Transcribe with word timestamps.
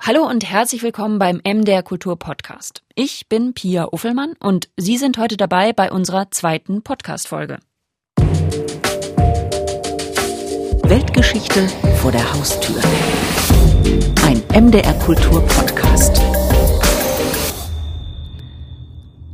Hallo 0.00 0.24
und 0.26 0.48
herzlich 0.48 0.84
willkommen 0.84 1.18
beim 1.18 1.40
MDR 1.44 1.82
Kultur 1.82 2.16
Podcast. 2.16 2.82
Ich 2.94 3.28
bin 3.28 3.52
Pia 3.52 3.88
Uffelmann 3.90 4.34
und 4.38 4.68
Sie 4.76 4.96
sind 4.96 5.18
heute 5.18 5.36
dabei 5.36 5.72
bei 5.72 5.90
unserer 5.90 6.30
zweiten 6.30 6.82
Podcast-Folge. 6.82 7.58
Weltgeschichte 10.84 11.68
vor 12.00 12.12
der 12.12 12.32
Haustür. 12.32 12.80
Ein 14.24 14.42
MDR 14.66 14.94
Kultur 15.00 15.44
Podcast. 15.44 16.22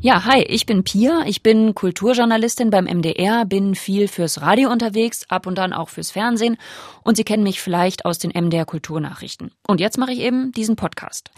Ja, 0.04 0.26
hi, 0.26 0.42
ich 0.42 0.66
bin 0.66 0.84
Pia, 0.84 1.22
ich 1.24 1.42
bin 1.42 1.74
Kulturjournalistin 1.74 2.68
beim 2.68 2.84
MDR, 2.84 3.46
bin 3.46 3.74
viel 3.74 4.06
fürs 4.06 4.42
Radio 4.42 4.70
unterwegs, 4.70 5.24
ab 5.30 5.46
und 5.46 5.58
an 5.58 5.72
auch 5.72 5.88
fürs 5.88 6.10
Fernsehen 6.10 6.58
und 7.04 7.16
Sie 7.16 7.24
kennen 7.24 7.42
mich 7.42 7.62
vielleicht 7.62 8.04
aus 8.04 8.18
den 8.18 8.30
MDR 8.30 8.66
Kulturnachrichten. 8.66 9.50
Und 9.66 9.80
jetzt 9.80 9.96
mache 9.96 10.12
ich 10.12 10.18
eben 10.18 10.52
diesen 10.52 10.76
Podcast. 10.76 11.30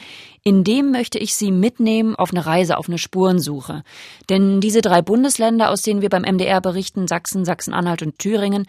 In 0.42 0.64
dem 0.64 0.90
möchte 0.90 1.20
ich 1.20 1.36
Sie 1.36 1.52
mitnehmen 1.52 2.16
auf 2.16 2.32
eine 2.32 2.44
Reise, 2.44 2.76
auf 2.76 2.88
eine 2.88 2.98
Spurensuche. 2.98 3.84
Denn 4.30 4.60
diese 4.60 4.80
drei 4.80 5.00
Bundesländer, 5.00 5.70
aus 5.70 5.82
denen 5.82 6.02
wir 6.02 6.10
beim 6.10 6.22
MDR 6.22 6.60
berichten, 6.60 7.06
Sachsen, 7.06 7.44
Sachsen-Anhalt 7.44 8.02
und 8.02 8.18
Thüringen, 8.18 8.66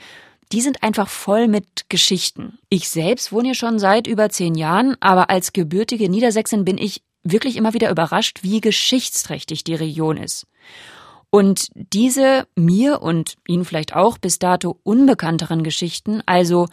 die 0.52 0.61
sind 0.61 0.84
einfach 0.84 1.09
voll 1.09 1.48
mit 1.48 1.89
Geschichten. 1.89 2.59
Ich 2.70 2.88
selbst 2.88 3.31
wohne 3.31 3.48
hier 3.48 3.55
schon 3.55 3.80
seit 3.80 4.05
über 4.05 4.30
zehn 4.30 4.53
Jahren, 4.53 4.95
aber 5.00 5.31
als 5.31 5.53
gebürtige 5.53 6.08
Niedersächsin 6.08 6.66
bin 6.66 6.77
ich 6.77 7.02
wirklich 7.31 7.55
immer 7.55 7.73
wieder 7.73 7.90
überrascht, 7.90 8.40
wie 8.44 8.62
geschichtsträchtig 8.62 9.63
die 9.63 9.76
Region 9.76 10.17
ist. 10.17 10.48
Und 11.30 11.67
diese 11.73 12.48
mir 12.55 13.02
und 13.02 13.36
Ihnen 13.48 13.66
vielleicht 13.66 13.95
auch 13.95 14.17
bis 14.17 14.40
dato 14.40 14.80
unbekannteren 14.84 15.63
Geschichten, 15.63 16.22
also 16.26 16.67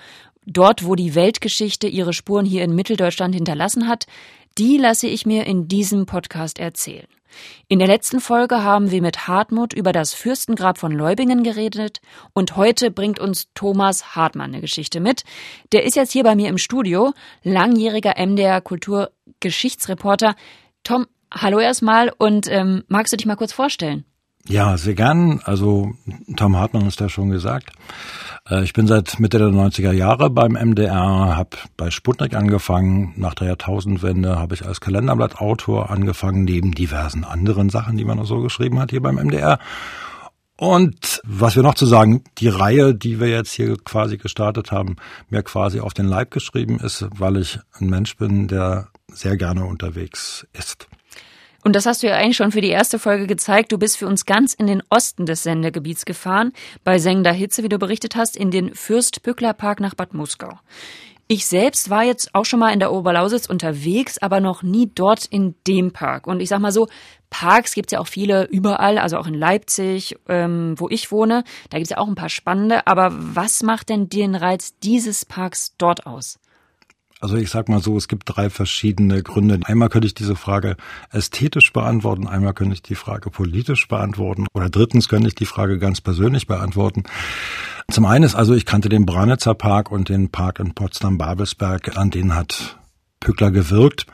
dort, 0.46 0.84
wo 0.84 0.94
die 0.94 1.14
Weltgeschichte 1.14 1.88
ihre 1.88 2.12
Spuren 2.12 2.46
hier 2.46 2.62
in 2.62 2.74
Mitteldeutschland 2.74 3.34
hinterlassen 3.34 3.88
hat, 3.88 4.06
die 4.58 4.77
lasse 4.77 5.08
ich 5.08 5.27
mir 5.27 5.46
in 5.46 5.66
diesem 5.66 6.06
Podcast 6.06 6.58
erzählen. 6.58 7.06
In 7.68 7.78
der 7.78 7.88
letzten 7.88 8.20
Folge 8.20 8.62
haben 8.62 8.90
wir 8.90 9.02
mit 9.02 9.27
Hartmut 9.28 9.72
über 9.72 9.92
das 9.92 10.14
Fürstengrab 10.14 10.78
von 10.78 10.92
Leubingen 10.92 11.42
geredet 11.42 12.00
und 12.32 12.56
heute 12.56 12.91
bringt 12.91 13.18
uns 13.18 13.48
Thomas 13.54 14.14
Hartmann 14.14 14.52
eine 14.52 14.60
Geschichte 14.60 15.00
mit. 15.00 15.24
Der 15.72 15.84
ist 15.84 15.96
jetzt 15.96 16.12
hier 16.12 16.24
bei 16.24 16.34
mir 16.34 16.48
im 16.48 16.58
Studio, 16.58 17.12
langjähriger 17.42 18.14
MDR 18.18 18.60
Kulturgeschichtsreporter. 18.60 20.36
Tom, 20.82 21.06
hallo 21.32 21.58
erstmal 21.58 22.12
und 22.16 22.50
ähm, 22.50 22.84
magst 22.88 23.12
du 23.12 23.16
dich 23.16 23.26
mal 23.26 23.36
kurz 23.36 23.52
vorstellen? 23.52 24.04
Ja, 24.47 24.77
sehr 24.77 24.95
gern. 24.95 25.41
Also 25.45 25.95
Tom 26.37 26.56
Hartmann 26.56 26.87
ist 26.87 27.00
da 27.00 27.09
schon 27.09 27.31
gesagt. 27.31 27.73
Äh, 28.48 28.62
ich 28.62 28.75
bin 28.75 28.87
seit 28.87 29.19
Mitte 29.19 29.39
der 29.39 29.48
90er 29.48 29.92
Jahre 29.92 30.28
beim 30.28 30.53
MDR, 30.53 31.37
habe 31.37 31.56
bei 31.78 31.91
Sputnik 31.91 32.34
angefangen. 32.34 33.15
Nach 33.17 33.34
der 33.34 33.48
Jahrtausendwende 33.48 34.39
habe 34.39 34.55
ich 34.55 34.67
als 34.67 34.81
Kalenderblattautor 34.81 35.91
angefangen, 35.91 36.45
neben 36.45 36.72
diversen 36.72 37.25
anderen 37.25 37.70
Sachen, 37.70 37.97
die 37.97 38.05
man 38.05 38.19
noch 38.19 38.27
so 38.27 38.41
geschrieben 38.41 38.78
hat 38.81 38.91
hier 38.91 39.00
beim 39.00 39.17
MDR. 39.17 39.59
Und 40.56 41.20
was 41.25 41.56
wir 41.56 41.62
noch 41.62 41.75
zu 41.75 41.87
sagen, 41.87 42.22
die 42.39 42.48
Reihe, 42.48 42.95
die 42.95 43.19
wir 43.19 43.28
jetzt 43.28 43.53
hier 43.53 43.77
quasi 43.78 44.19
gestartet 44.19 44.70
haben, 44.70 44.97
mir 45.28 45.42
quasi 45.42 45.81
auf 45.81 45.95
den 45.95 46.06
Leib 46.06 46.31
geschrieben 46.31 46.78
ist, 46.78 47.06
weil 47.19 47.39
ich 47.39 47.59
ein 47.81 47.89
Mensch 47.89 48.17
bin, 48.17 48.47
der 48.47 48.89
sehr 49.09 49.37
gerne 49.37 49.65
unterwegs 49.65 50.47
ist. 50.53 50.87
Und 51.64 51.74
das 51.74 51.86
hast 51.86 52.02
du 52.02 52.06
ja 52.06 52.16
eigentlich 52.16 52.36
schon 52.36 52.52
für 52.52 52.60
die 52.60 52.68
erste 52.68 52.98
Folge 52.98 53.26
gezeigt. 53.26 53.72
Du 53.72 53.78
bist 53.78 53.96
für 53.96 54.06
uns 54.06 54.26
ganz 54.26 54.52
in 54.52 54.66
den 54.66 54.82
Osten 54.90 55.24
des 55.24 55.42
Sendegebiets 55.42 56.04
gefahren, 56.04 56.52
bei 56.84 56.98
sengender 56.98 57.32
Hitze, 57.32 57.62
wie 57.62 57.70
du 57.70 57.78
berichtet 57.78 58.16
hast, 58.16 58.36
in 58.36 58.50
den 58.50 58.74
Fürst-Pückler-Park 58.74 59.80
nach 59.80 59.94
Bad 59.94 60.12
Muskau. 60.12 60.58
Ich 61.26 61.46
selbst 61.46 61.88
war 61.88 62.04
jetzt 62.04 62.34
auch 62.34 62.44
schon 62.44 62.60
mal 62.60 62.74
in 62.74 62.80
der 62.80 62.92
Oberlausitz 62.92 63.46
unterwegs, 63.46 64.18
aber 64.18 64.40
noch 64.40 64.62
nie 64.62 64.90
dort 64.94 65.24
in 65.24 65.54
dem 65.66 65.90
Park. 65.90 66.26
Und 66.26 66.40
ich 66.40 66.50
sag 66.50 66.60
mal 66.60 66.70
so, 66.70 66.86
Parks 67.30 67.72
gibt's 67.72 67.92
ja 67.92 67.98
auch 67.98 68.08
viele 68.08 68.44
überall, 68.44 68.98
also 68.98 69.16
auch 69.16 69.26
in 69.26 69.32
Leipzig, 69.32 70.16
ähm, 70.28 70.74
wo 70.76 70.90
ich 70.90 71.10
wohne. 71.10 71.42
Da 71.70 71.78
gibt's 71.78 71.91
ja 71.91 71.97
auch 71.97 72.08
ein 72.08 72.14
paar 72.14 72.28
spannende. 72.28 72.86
Aber 72.86 73.08
was 73.10 73.62
macht 73.62 73.88
denn 73.88 74.10
den 74.10 74.34
Reiz 74.34 74.78
dieses 74.80 75.24
Parks 75.24 75.74
dort 75.78 76.06
aus? 76.06 76.38
Also 77.24 77.38
ich 77.38 77.48
sag 77.48 77.70
mal 77.70 77.80
so, 77.80 77.96
es 77.96 78.06
gibt 78.06 78.24
drei 78.26 78.50
verschiedene 78.50 79.22
Gründe. 79.22 79.58
Einmal 79.64 79.88
könnte 79.88 80.06
ich 80.06 80.12
diese 80.12 80.36
Frage 80.36 80.76
ästhetisch 81.10 81.72
beantworten, 81.72 82.26
einmal 82.26 82.52
könnte 82.52 82.74
ich 82.74 82.82
die 82.82 82.96
Frage 82.96 83.30
politisch 83.30 83.88
beantworten 83.88 84.46
oder 84.52 84.68
drittens 84.68 85.08
könnte 85.08 85.28
ich 85.28 85.34
die 85.34 85.46
Frage 85.46 85.78
ganz 85.78 86.02
persönlich 86.02 86.46
beantworten. 86.46 87.04
Zum 87.90 88.04
einen 88.04 88.24
ist 88.24 88.34
also, 88.34 88.52
ich 88.52 88.66
kannte 88.66 88.90
den 88.90 89.06
Branitzer 89.06 89.54
Park 89.54 89.90
und 89.90 90.10
den 90.10 90.28
Park 90.28 90.58
in 90.58 90.74
Potsdam-Babelsberg, 90.74 91.96
an 91.96 92.10
denen 92.10 92.34
hat 92.34 92.78
Pückler 93.20 93.50
gewirkt. 93.50 94.04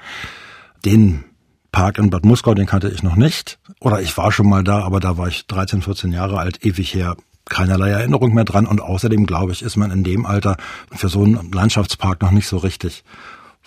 Den 0.85 1.25
Park 1.73 1.99
in 1.99 2.11
Bad 2.11 2.25
Muskau, 2.25 2.55
den 2.55 2.67
kannte 2.67 2.91
ich 2.91 3.03
noch 3.03 3.17
nicht. 3.17 3.59
Oder 3.81 4.01
ich 4.01 4.17
war 4.17 4.31
schon 4.31 4.49
mal 4.49 4.63
da, 4.63 4.85
aber 4.85 5.01
da 5.01 5.19
war 5.19 5.27
ich 5.27 5.49
13, 5.49 5.83
14 5.83 6.13
Jahre 6.13 6.39
alt, 6.39 6.65
ewig 6.65 6.95
her 6.95 7.17
keinerlei 7.51 7.91
Erinnerung 7.91 8.33
mehr 8.33 8.45
dran. 8.45 8.67
Und 8.67 8.81
außerdem, 8.81 9.27
glaube 9.27 9.53
ich, 9.53 9.61
ist 9.61 9.77
man 9.77 9.91
in 9.91 10.03
dem 10.03 10.25
Alter 10.25 10.57
für 10.91 11.11
so 11.11 11.23
einen 11.23 11.53
Landschaftspark 11.53 12.23
noch 12.23 12.31
nicht 12.31 12.47
so 12.47 12.57
richtig 12.57 13.05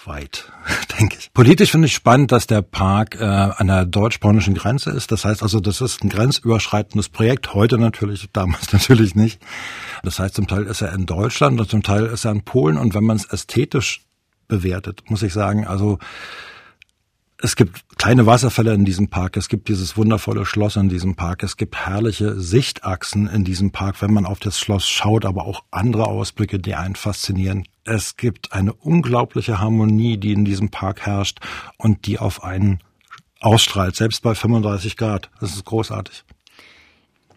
weit, 0.06 0.52
denke 1.00 1.18
ich. 1.20 1.32
Politisch 1.34 1.72
finde 1.72 1.88
ich 1.88 1.94
spannend, 1.94 2.32
dass 2.32 2.48
der 2.48 2.62
Park 2.62 3.16
äh, 3.20 3.24
an 3.24 3.68
der 3.68 3.86
deutsch-polnischen 3.86 4.54
Grenze 4.56 4.90
ist. 4.90 5.12
Das 5.12 5.26
heißt 5.26 5.44
also, 5.44 5.60
das 5.60 5.82
ist 5.82 6.04
ein 6.04 6.10
grenzüberschreitendes 6.10 7.10
Projekt. 7.10 7.54
Heute 7.54 7.78
natürlich, 7.78 8.28
damals 8.34 8.74
natürlich 8.74 9.16
nicht. 9.16 9.40
Das 10.04 10.20
heißt, 10.20 10.36
zum 10.36 10.48
Teil 10.48 10.64
ist 10.64 10.82
er 10.82 10.94
in 10.94 11.06
Deutschland 11.06 11.60
und 11.60 11.70
zum 11.70 11.84
Teil 11.84 12.06
ist 12.06 12.26
er 12.26 12.32
in 12.32 12.44
Polen. 12.44 12.78
Und 12.78 12.96
wenn 12.96 13.04
man 13.04 13.18
es 13.18 13.26
ästhetisch 13.26 14.02
bewertet, 14.48 15.04
muss 15.10 15.24
ich 15.24 15.34
sagen, 15.34 15.66
also 15.66 16.00
es 17.44 17.58
gibt 17.58 17.84
kleine 17.98 18.26
Wasserfälle 18.26 18.74
in 18.74 18.86
diesem 18.86 19.10
Park, 19.10 19.36
es 19.36 19.50
gibt 19.50 19.68
dieses 19.68 19.98
wundervolle 19.98 20.46
Schloss 20.46 20.78
in 20.78 20.88
diesem 20.88 21.16
Park, 21.16 21.44
es 21.44 21.58
gibt 21.58 21.76
herrliche 21.76 22.40
Sichtachsen 22.40 23.28
in 23.28 23.44
diesem 23.44 23.74
Park, 23.74 24.02
wenn 24.02 24.14
man 24.14 24.26
auf 24.26 24.40
das 24.40 24.58
Schloss 24.58 24.88
schaut, 24.88 25.26
aber 25.26 25.46
auch 25.46 25.66
andere 25.70 26.08
Ausblicke, 26.08 26.58
die 26.58 26.74
einen 26.74 26.96
faszinieren. 26.96 27.68
Es 27.84 28.16
gibt 28.16 28.54
eine 28.54 28.72
unglaubliche 28.72 29.60
Harmonie, 29.60 30.18
die 30.18 30.32
in 30.32 30.46
diesem 30.46 30.72
Park 30.72 31.02
herrscht 31.02 31.40
und 31.78 32.06
die 32.06 32.18
auf 32.18 32.46
einen 32.46 32.80
ausstrahlt, 33.42 33.98
selbst 33.98 34.24
bei 34.24 34.36
35 34.36 34.96
Grad. 34.96 35.30
Das 35.42 35.54
ist 35.54 35.66
großartig. 35.66 36.24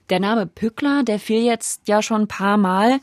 Der 0.09 0.21
Name 0.21 0.47
Pückler, 0.47 1.03
der 1.03 1.19
fiel 1.19 1.43
jetzt 1.43 1.89
ja 1.89 2.01
schon 2.01 2.23
ein 2.23 2.29
paar 2.29 2.59
Mal. 2.59 3.01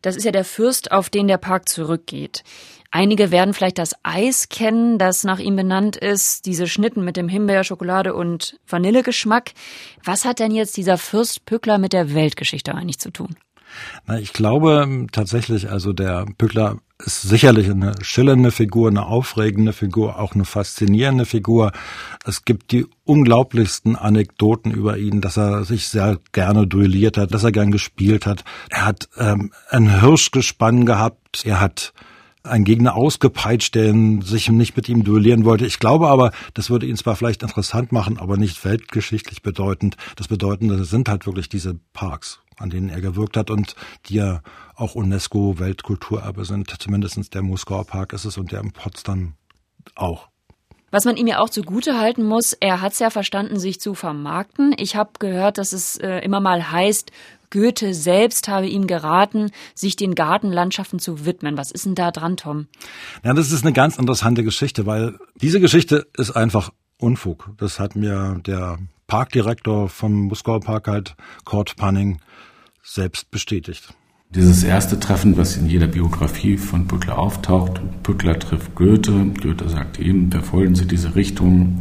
Das 0.00 0.16
ist 0.16 0.24
ja 0.24 0.32
der 0.32 0.46
Fürst, 0.46 0.90
auf 0.90 1.10
den 1.10 1.28
der 1.28 1.36
Park 1.36 1.68
zurückgeht. 1.68 2.44
Einige 2.90 3.30
werden 3.30 3.54
vielleicht 3.54 3.78
das 3.78 3.94
Eis 4.02 4.48
kennen, 4.48 4.98
das 4.98 5.24
nach 5.24 5.38
ihm 5.38 5.56
benannt 5.56 5.96
ist, 5.96 6.46
diese 6.46 6.66
Schnitten 6.66 7.04
mit 7.04 7.16
dem 7.16 7.28
Himbeer, 7.28 7.64
Schokolade 7.64 8.14
und 8.14 8.58
Vanillegeschmack. 8.68 9.52
Was 10.04 10.24
hat 10.24 10.38
denn 10.38 10.52
jetzt 10.52 10.76
dieser 10.76 10.98
Fürst 10.98 11.44
Pückler 11.44 11.78
mit 11.78 11.92
der 11.92 12.14
Weltgeschichte 12.14 12.74
eigentlich 12.74 12.98
zu 12.98 13.10
tun? 13.10 13.36
Na, 14.06 14.18
ich 14.18 14.32
glaube 14.32 15.06
tatsächlich, 15.12 15.70
also 15.70 15.92
der 15.92 16.26
Pückler 16.38 16.78
ist 17.04 17.22
sicherlich 17.22 17.68
eine 17.68 17.92
schillernde 18.00 18.50
Figur, 18.50 18.88
eine 18.88 19.06
aufregende 19.06 19.72
Figur, 19.72 20.18
auch 20.18 20.34
eine 20.34 20.46
faszinierende 20.46 21.26
Figur. 21.26 21.72
Es 22.24 22.44
gibt 22.44 22.72
die 22.72 22.86
unglaublichsten 23.04 23.96
Anekdoten 23.96 24.70
über 24.70 24.96
ihn, 24.96 25.20
dass 25.20 25.36
er 25.36 25.64
sich 25.64 25.88
sehr 25.88 26.18
gerne 26.32 26.66
duelliert 26.66 27.18
hat, 27.18 27.34
dass 27.34 27.44
er 27.44 27.52
gern 27.52 27.70
gespielt 27.70 28.24
hat. 28.24 28.44
Er 28.70 28.86
hat 28.86 29.08
ähm, 29.18 29.52
ein 29.68 30.00
Hirschgespann 30.00 30.86
gehabt. 30.86 31.44
Er 31.44 31.60
hat 31.60 31.92
einen 32.46 32.64
Gegner 32.64 32.94
ausgepeitscht, 32.94 33.74
der 33.74 33.94
sich 34.22 34.48
nicht 34.48 34.76
mit 34.76 34.88
ihm 34.88 35.04
duellieren 35.04 35.44
wollte. 35.44 35.66
Ich 35.66 35.78
glaube 35.78 36.08
aber, 36.08 36.32
das 36.54 36.70
würde 36.70 36.86
ihn 36.86 36.96
zwar 36.96 37.16
vielleicht 37.16 37.42
interessant 37.42 37.92
machen, 37.92 38.18
aber 38.18 38.36
nicht 38.36 38.64
weltgeschichtlich 38.64 39.42
bedeutend. 39.42 39.96
Das 40.16 40.28
Bedeutende 40.28 40.84
sind 40.84 41.08
halt 41.08 41.26
wirklich 41.26 41.48
diese 41.48 41.78
Parks, 41.92 42.40
an 42.56 42.70
denen 42.70 42.88
er 42.88 43.00
gewirkt 43.00 43.36
hat 43.36 43.50
und 43.50 43.74
die 44.06 44.14
ja 44.14 44.42
auch 44.74 44.94
UNESCO-Weltkulturerbe 44.94 46.44
sind. 46.44 46.70
Zumindestens 46.78 47.30
der 47.30 47.42
Moskauer 47.42 47.84
Park 47.84 48.12
ist 48.12 48.24
es 48.24 48.38
und 48.38 48.52
der 48.52 48.60
in 48.60 48.72
Potsdam 48.72 49.34
auch. 49.94 50.28
Was 50.96 51.04
man 51.04 51.18
ihm 51.18 51.26
ja 51.26 51.40
auch 51.40 51.50
zugute 51.50 51.98
halten 51.98 52.24
muss, 52.24 52.54
er 52.54 52.80
hat 52.80 52.94
es 52.94 53.00
ja 53.00 53.10
verstanden, 53.10 53.58
sich 53.58 53.78
zu 53.78 53.92
vermarkten. 53.92 54.74
Ich 54.78 54.96
habe 54.96 55.10
gehört, 55.18 55.58
dass 55.58 55.74
es 55.74 55.98
äh, 55.98 56.20
immer 56.20 56.40
mal 56.40 56.72
heißt, 56.72 57.12
Goethe 57.50 57.92
selbst 57.92 58.48
habe 58.48 58.66
ihm 58.66 58.86
geraten, 58.86 59.50
sich 59.74 59.96
den 59.96 60.14
Gartenlandschaften 60.14 60.98
zu 60.98 61.26
widmen. 61.26 61.58
Was 61.58 61.70
ist 61.70 61.84
denn 61.84 61.96
da 61.96 62.12
dran, 62.12 62.38
Tom? 62.38 62.68
Ja, 63.22 63.34
das 63.34 63.52
ist 63.52 63.62
eine 63.62 63.74
ganz 63.74 63.98
interessante 63.98 64.42
Geschichte, 64.42 64.86
weil 64.86 65.18
diese 65.34 65.60
Geschichte 65.60 66.06
ist 66.16 66.30
einfach 66.30 66.70
Unfug. 66.98 67.50
Das 67.58 67.78
hat 67.78 67.94
mir 67.94 68.40
der 68.46 68.78
Parkdirektor 69.06 69.90
vom 69.90 70.28
Muskauer 70.28 70.60
Park 70.60 70.88
halt, 70.88 71.14
Kurt 71.44 71.76
Panning, 71.76 72.22
selbst 72.82 73.30
bestätigt. 73.30 73.92
Dieses 74.30 74.64
erste 74.64 75.00
Treffen, 75.00 75.36
was 75.36 75.56
in 75.56 75.66
jeder 75.66 75.86
Biografie 75.86 76.56
von 76.56 76.86
Bückler 76.86 77.18
auftaucht, 77.18 77.80
Bückler 78.02 78.38
trifft 78.38 78.74
Goethe, 78.74 79.26
Goethe 79.40 79.68
sagt 79.68 79.98
ihm, 79.98 80.30
verfolgen 80.30 80.74
Sie 80.74 80.86
diese 80.86 81.14
Richtung, 81.14 81.78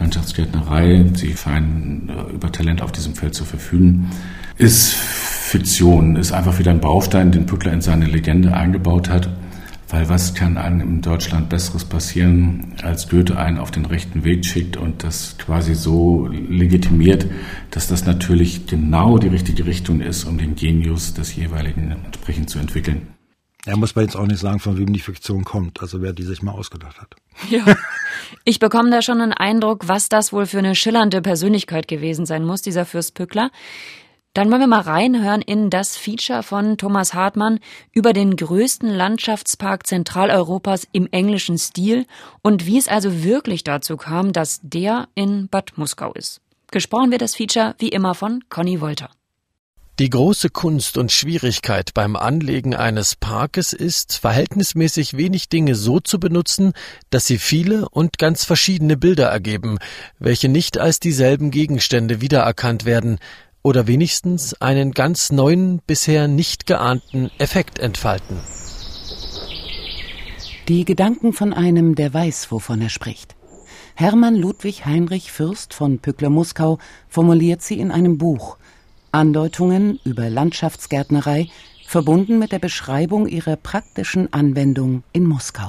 Landschaftsgärtnerei, 0.00 1.04
Sie 1.14 1.36
scheinen 1.36 2.08
äh, 2.08 2.32
über 2.32 2.50
Talent 2.50 2.82
auf 2.82 2.90
diesem 2.90 3.14
Feld 3.14 3.34
zu 3.34 3.44
verfügen 3.44 4.10
ist 4.56 4.92
Fiktion, 4.92 6.16
ist 6.16 6.32
einfach 6.32 6.58
wieder 6.58 6.70
ein 6.70 6.80
Baustein, 6.80 7.32
den 7.32 7.46
Pückler 7.46 7.72
in 7.72 7.80
seine 7.80 8.06
Legende 8.06 8.54
eingebaut 8.54 9.08
hat. 9.08 9.28
Weil 9.88 10.08
was 10.08 10.34
kann 10.34 10.56
einem 10.56 10.80
in 10.80 11.02
Deutschland 11.02 11.48
Besseres 11.48 11.84
passieren, 11.84 12.74
als 12.82 13.08
Goethe 13.08 13.38
einen 13.38 13.58
auf 13.58 13.70
den 13.70 13.84
rechten 13.84 14.24
Weg 14.24 14.46
schickt 14.46 14.76
und 14.76 15.04
das 15.04 15.36
quasi 15.38 15.74
so 15.74 16.26
legitimiert, 16.26 17.26
dass 17.70 17.86
das 17.86 18.06
natürlich 18.06 18.66
genau 18.66 19.18
die 19.18 19.28
richtige 19.28 19.66
Richtung 19.66 20.00
ist, 20.00 20.24
um 20.24 20.38
den 20.38 20.54
Genius 20.54 21.14
des 21.14 21.36
jeweiligen 21.36 21.90
entsprechend 21.90 22.50
zu 22.50 22.58
entwickeln. 22.58 23.08
Er 23.66 23.78
muss 23.78 23.94
man 23.94 24.04
jetzt 24.04 24.16
auch 24.16 24.26
nicht 24.26 24.40
sagen, 24.40 24.58
von 24.58 24.78
wem 24.78 24.92
die 24.92 25.00
Fiktion 25.00 25.44
kommt, 25.44 25.80
also 25.80 26.02
wer 26.02 26.12
die 26.12 26.22
sich 26.22 26.42
mal 26.42 26.52
ausgedacht 26.52 27.00
hat. 27.00 27.14
Ja. 27.48 27.64
Ich 28.44 28.58
bekomme 28.58 28.90
da 28.90 29.00
schon 29.00 29.20
einen 29.20 29.32
Eindruck, 29.32 29.88
was 29.88 30.08
das 30.08 30.32
wohl 30.32 30.46
für 30.46 30.58
eine 30.58 30.74
schillernde 30.74 31.22
Persönlichkeit 31.22 31.88
gewesen 31.88 32.26
sein 32.26 32.44
muss, 32.44 32.62
dieser 32.62 32.84
Fürst 32.84 33.14
Pückler. 33.14 33.50
Dann 34.34 34.50
wollen 34.50 34.62
wir 34.62 34.66
mal 34.66 34.80
reinhören 34.80 35.42
in 35.42 35.70
das 35.70 35.96
Feature 35.96 36.42
von 36.42 36.76
Thomas 36.76 37.14
Hartmann 37.14 37.60
über 37.92 38.12
den 38.12 38.34
größten 38.34 38.88
Landschaftspark 38.88 39.86
Zentraleuropas 39.86 40.88
im 40.90 41.08
englischen 41.12 41.56
Stil 41.56 42.04
und 42.42 42.66
wie 42.66 42.76
es 42.76 42.88
also 42.88 43.22
wirklich 43.22 43.62
dazu 43.62 43.96
kam, 43.96 44.32
dass 44.32 44.58
der 44.64 45.06
in 45.14 45.46
Bad 45.48 45.78
Muskau 45.78 46.12
ist. 46.14 46.40
Gesprochen 46.72 47.12
wird 47.12 47.22
das 47.22 47.36
Feature 47.36 47.76
wie 47.78 47.90
immer 47.90 48.16
von 48.16 48.42
Conny 48.48 48.80
Wolter. 48.80 49.08
Die 50.00 50.10
große 50.10 50.50
Kunst 50.50 50.98
und 50.98 51.12
Schwierigkeit 51.12 51.94
beim 51.94 52.16
Anlegen 52.16 52.74
eines 52.74 53.14
Parkes 53.14 53.72
ist, 53.72 54.16
verhältnismäßig 54.16 55.16
wenig 55.16 55.48
Dinge 55.48 55.76
so 55.76 56.00
zu 56.00 56.18
benutzen, 56.18 56.72
dass 57.10 57.28
sie 57.28 57.38
viele 57.38 57.88
und 57.90 58.18
ganz 58.18 58.44
verschiedene 58.44 58.96
Bilder 58.96 59.28
ergeben, 59.28 59.78
welche 60.18 60.48
nicht 60.48 60.78
als 60.78 60.98
dieselben 60.98 61.52
Gegenstände 61.52 62.20
wiedererkannt 62.20 62.84
werden, 62.84 63.20
oder 63.64 63.88
wenigstens 63.88 64.54
einen 64.60 64.92
ganz 64.92 65.32
neuen, 65.32 65.80
bisher 65.86 66.28
nicht 66.28 66.66
geahnten 66.66 67.30
Effekt 67.38 67.80
entfalten. 67.80 68.38
Die 70.68 70.84
Gedanken 70.84 71.32
von 71.32 71.52
einem, 71.52 71.94
der 71.94 72.14
weiß, 72.14 72.52
wovon 72.52 72.80
er 72.82 72.90
spricht. 72.90 73.34
Hermann 73.96 74.36
Ludwig 74.36 74.84
Heinrich 74.84 75.32
Fürst 75.32 75.72
von 75.72 75.98
Pückler-Muskau 75.98 76.78
formuliert 77.08 77.62
sie 77.62 77.80
in 77.80 77.90
einem 77.90 78.18
Buch 78.18 78.58
Andeutungen 79.12 80.00
über 80.04 80.28
Landschaftsgärtnerei, 80.28 81.48
verbunden 81.86 82.38
mit 82.38 82.50
der 82.50 82.58
Beschreibung 82.58 83.28
ihrer 83.28 83.56
praktischen 83.56 84.32
Anwendung 84.32 85.04
in 85.12 85.24
Moskau. 85.24 85.68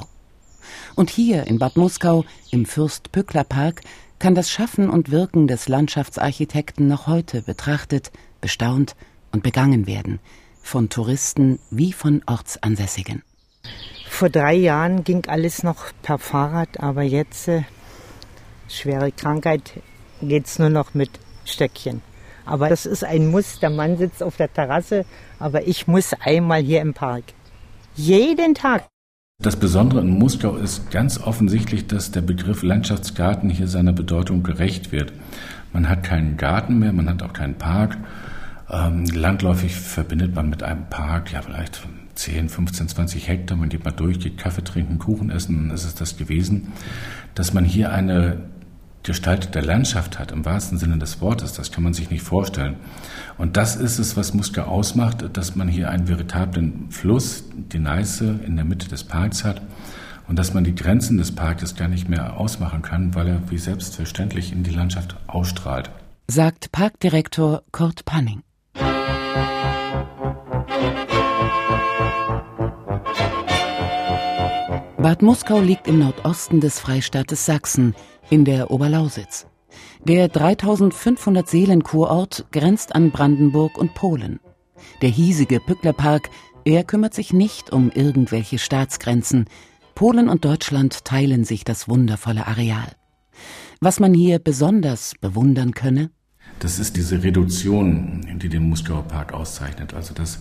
Und 0.96 1.10
hier 1.10 1.46
in 1.46 1.58
Bad 1.58 1.76
Muskau 1.76 2.24
im 2.50 2.66
Fürst-Pückler-Park 2.66 3.82
kann 4.18 4.34
das 4.34 4.50
Schaffen 4.50 4.88
und 4.88 5.10
Wirken 5.10 5.46
des 5.46 5.68
Landschaftsarchitekten 5.68 6.86
noch 6.86 7.06
heute 7.06 7.42
betrachtet, 7.42 8.10
bestaunt 8.40 8.96
und 9.32 9.42
begangen 9.42 9.86
werden, 9.86 10.20
von 10.62 10.88
Touristen 10.88 11.58
wie 11.70 11.92
von 11.92 12.22
Ortsansässigen. 12.26 13.22
Vor 14.08 14.30
drei 14.30 14.54
Jahren 14.54 15.04
ging 15.04 15.26
alles 15.26 15.62
noch 15.62 15.92
per 16.02 16.18
Fahrrad, 16.18 16.80
aber 16.80 17.02
jetzt, 17.02 17.48
äh, 17.48 17.62
schwere 18.68 19.12
Krankheit, 19.12 19.74
geht 20.22 20.46
es 20.46 20.58
nur 20.58 20.70
noch 20.70 20.94
mit 20.94 21.10
Stöckchen. 21.44 22.02
Aber 22.46 22.68
das 22.68 22.86
ist 22.86 23.04
ein 23.04 23.28
Muss. 23.30 23.58
Der 23.58 23.70
Mann 23.70 23.98
sitzt 23.98 24.22
auf 24.22 24.36
der 24.36 24.52
Terrasse, 24.52 25.04
aber 25.38 25.66
ich 25.66 25.86
muss 25.86 26.14
einmal 26.14 26.62
hier 26.62 26.80
im 26.80 26.94
Park. 26.94 27.24
Jeden 27.94 28.54
Tag. 28.54 28.86
Das 29.38 29.56
Besondere 29.56 30.00
in 30.00 30.08
Muskau 30.08 30.56
ist 30.56 30.90
ganz 30.90 31.18
offensichtlich, 31.18 31.86
dass 31.86 32.10
der 32.10 32.22
Begriff 32.22 32.62
Landschaftsgarten 32.62 33.50
hier 33.50 33.68
seiner 33.68 33.92
Bedeutung 33.92 34.42
gerecht 34.42 34.92
wird. 34.92 35.12
Man 35.74 35.90
hat 35.90 36.04
keinen 36.04 36.38
Garten 36.38 36.78
mehr, 36.78 36.92
man 36.94 37.08
hat 37.08 37.22
auch 37.22 37.34
keinen 37.34 37.56
Park. 37.56 37.98
Ähm, 38.70 39.04
landläufig 39.04 39.76
verbindet 39.76 40.34
man 40.34 40.48
mit 40.48 40.62
einem 40.62 40.86
Park 40.88 41.32
ja 41.32 41.42
vielleicht 41.42 41.86
10, 42.14 42.48
15, 42.48 42.88
20 42.88 43.28
Hektar. 43.28 43.58
Man 43.58 43.68
geht 43.68 43.84
mal 43.84 43.90
durch, 43.90 44.20
geht 44.20 44.38
Kaffee 44.38 44.64
trinken, 44.64 44.98
Kuchen 44.98 45.30
essen, 45.30 45.68
dann 45.68 45.70
ist 45.76 45.84
es 45.84 45.94
das 45.94 46.16
gewesen. 46.16 46.72
Dass 47.34 47.52
man 47.52 47.66
hier 47.66 47.92
eine 47.92 48.38
gestaltete 49.06 49.60
Landschaft 49.60 50.18
hat, 50.18 50.32
im 50.32 50.44
wahrsten 50.44 50.78
Sinne 50.78 50.98
des 50.98 51.20
Wortes, 51.20 51.52
das 51.54 51.70
kann 51.72 51.84
man 51.84 51.94
sich 51.94 52.10
nicht 52.10 52.22
vorstellen. 52.22 52.76
Und 53.38 53.56
das 53.56 53.76
ist 53.76 53.98
es, 53.98 54.16
was 54.16 54.34
Muska 54.34 54.64
ausmacht, 54.64 55.24
dass 55.32 55.56
man 55.56 55.68
hier 55.68 55.90
einen 55.90 56.08
veritablen 56.08 56.90
Fluss, 56.90 57.44
die 57.54 57.78
Neiße, 57.78 58.40
in 58.44 58.56
der 58.56 58.64
Mitte 58.64 58.88
des 58.88 59.04
Parks 59.04 59.44
hat 59.44 59.62
und 60.28 60.38
dass 60.38 60.52
man 60.52 60.64
die 60.64 60.74
Grenzen 60.74 61.18
des 61.18 61.32
Parkes 61.34 61.76
gar 61.76 61.88
nicht 61.88 62.08
mehr 62.08 62.36
ausmachen 62.36 62.82
kann, 62.82 63.14
weil 63.14 63.28
er 63.28 63.50
wie 63.50 63.58
selbstverständlich 63.58 64.52
in 64.52 64.64
die 64.64 64.72
Landschaft 64.72 65.16
ausstrahlt. 65.28 65.90
Sagt 66.26 66.72
Parkdirektor 66.72 67.62
Kurt 67.70 68.04
Panning. 68.04 68.42
Bad 75.06 75.22
Muskau 75.22 75.60
liegt 75.60 75.86
im 75.86 76.00
Nordosten 76.00 76.58
des 76.58 76.80
Freistaates 76.80 77.46
Sachsen 77.46 77.94
in 78.28 78.44
der 78.44 78.72
Oberlausitz. 78.72 79.46
Der 80.02 80.26
3500 80.26 81.48
Seelen 81.48 81.84
Kurort 81.84 82.46
grenzt 82.50 82.92
an 82.92 83.12
Brandenburg 83.12 83.78
und 83.78 83.94
Polen. 83.94 84.40
Der 85.02 85.08
hiesige 85.08 85.60
Pücklerpark, 85.60 86.28
er 86.64 86.82
kümmert 86.82 87.14
sich 87.14 87.32
nicht 87.32 87.72
um 87.72 87.92
irgendwelche 87.94 88.58
Staatsgrenzen. 88.58 89.44
Polen 89.94 90.28
und 90.28 90.44
Deutschland 90.44 91.04
teilen 91.04 91.44
sich 91.44 91.62
das 91.62 91.88
wundervolle 91.88 92.48
Areal. 92.48 92.90
Was 93.80 94.00
man 94.00 94.12
hier 94.12 94.40
besonders 94.40 95.12
bewundern 95.20 95.70
könne? 95.70 96.10
Das 96.58 96.80
ist 96.80 96.96
diese 96.96 97.22
Reduktion, 97.22 98.38
die 98.42 98.48
den 98.48 98.68
Muskauer 98.68 99.04
Park 99.04 99.34
auszeichnet. 99.34 99.94
Also 99.94 100.14
das 100.14 100.40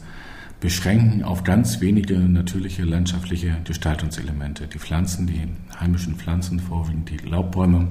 Beschränken 0.60 1.24
auf 1.24 1.44
ganz 1.44 1.81
wenige 1.81 2.18
natürliche 2.18 2.84
landschaftliche 2.84 3.57
Gestaltungselemente. 3.66 4.68
Die 4.68 4.80
Pflanzen, 4.80 5.28
die 5.28 5.48
heimischen 5.80 6.16
Pflanzen, 6.16 6.60
vorwiegend 6.60 7.10
die 7.10 7.18
Laubbäume, 7.18 7.90